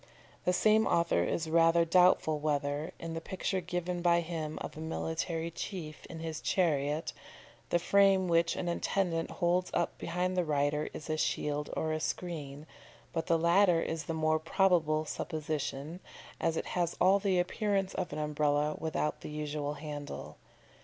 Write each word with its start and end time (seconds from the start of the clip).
The 0.45 0.51
same 0.53 0.87
author 0.87 1.23
is 1.23 1.47
rather 1.47 1.85
doubtful 1.85 2.39
whether, 2.39 2.91
in 2.97 3.13
the 3.13 3.21
picture 3.21 3.61
given 3.61 4.01
by 4.01 4.21
him 4.21 4.57
of 4.59 4.75
a 4.75 4.79
military 4.81 5.51
chief 5.51 6.07
in 6.07 6.21
his 6.21 6.41
chariot, 6.41 7.13
the 7.69 7.77
frame 7.77 8.27
which 8.27 8.55
an 8.55 8.67
attendant 8.67 9.29
holds 9.29 9.69
up 9.75 9.95
behind 9.99 10.35
the 10.35 10.43
rider 10.43 10.89
is 10.91 11.07
a 11.07 11.17
shield 11.17 11.69
or 11.77 11.93
a 11.93 11.99
screen, 11.99 12.65
but 13.13 13.27
the 13.27 13.37
latter 13.37 13.79
is 13.79 14.05
the 14.05 14.15
more 14.15 14.39
probable 14.39 15.05
supposition, 15.05 15.99
as 16.39 16.57
it 16.57 16.65
has 16.73 16.97
all 16.99 17.19
the 17.19 17.37
appearance 17.37 17.93
of 17.93 18.11
an 18.11 18.17
Umbrella 18.17 18.77
without 18.79 19.21
the 19.21 19.29
usual 19.29 19.75
handle. 19.75 20.37